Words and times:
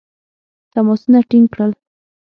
تماسونه 0.73 1.19
ټینګ 1.29 1.47
کړل. 1.53 1.71